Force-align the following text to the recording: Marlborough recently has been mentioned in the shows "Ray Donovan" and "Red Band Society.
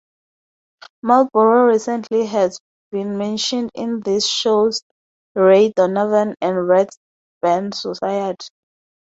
Marlborough 1.03 1.67
recently 1.67 2.25
has 2.25 2.59
been 2.91 3.19
mentioned 3.19 3.69
in 3.75 3.99
the 3.99 4.19
shows 4.19 4.81
"Ray 5.35 5.71
Donovan" 5.75 6.33
and 6.41 6.67
"Red 6.67 6.89
Band 7.43 7.75
Society. 7.75 8.47